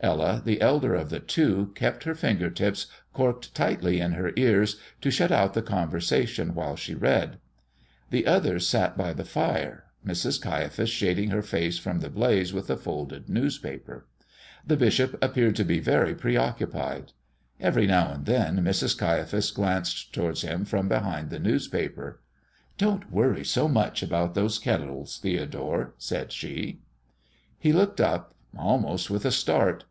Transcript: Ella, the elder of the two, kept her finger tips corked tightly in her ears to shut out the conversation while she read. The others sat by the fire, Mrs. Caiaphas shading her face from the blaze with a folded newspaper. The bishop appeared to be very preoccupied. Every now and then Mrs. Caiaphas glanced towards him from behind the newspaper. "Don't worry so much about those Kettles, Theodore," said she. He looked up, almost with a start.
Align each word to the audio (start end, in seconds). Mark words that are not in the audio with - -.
Ella, 0.00 0.40
the 0.44 0.60
elder 0.60 0.94
of 0.94 1.10
the 1.10 1.18
two, 1.18 1.72
kept 1.74 2.04
her 2.04 2.14
finger 2.14 2.48
tips 2.50 2.86
corked 3.12 3.52
tightly 3.52 3.98
in 3.98 4.12
her 4.12 4.30
ears 4.36 4.76
to 5.00 5.10
shut 5.10 5.32
out 5.32 5.54
the 5.54 5.60
conversation 5.60 6.54
while 6.54 6.76
she 6.76 6.94
read. 6.94 7.40
The 8.10 8.24
others 8.24 8.64
sat 8.68 8.96
by 8.96 9.12
the 9.12 9.24
fire, 9.24 9.86
Mrs. 10.06 10.40
Caiaphas 10.40 10.88
shading 10.88 11.30
her 11.30 11.42
face 11.42 11.80
from 11.80 11.98
the 11.98 12.10
blaze 12.10 12.52
with 12.52 12.70
a 12.70 12.76
folded 12.76 13.28
newspaper. 13.28 14.06
The 14.64 14.76
bishop 14.76 15.18
appeared 15.20 15.56
to 15.56 15.64
be 15.64 15.80
very 15.80 16.14
preoccupied. 16.14 17.10
Every 17.60 17.88
now 17.88 18.12
and 18.12 18.24
then 18.24 18.58
Mrs. 18.58 18.96
Caiaphas 18.96 19.50
glanced 19.50 20.12
towards 20.14 20.42
him 20.42 20.64
from 20.64 20.86
behind 20.86 21.28
the 21.30 21.40
newspaper. 21.40 22.20
"Don't 22.78 23.10
worry 23.10 23.44
so 23.44 23.66
much 23.66 24.04
about 24.04 24.34
those 24.36 24.60
Kettles, 24.60 25.18
Theodore," 25.18 25.94
said 25.98 26.30
she. 26.30 26.82
He 27.58 27.72
looked 27.72 28.00
up, 28.00 28.34
almost 28.56 29.10
with 29.10 29.24
a 29.24 29.30
start. 29.30 29.84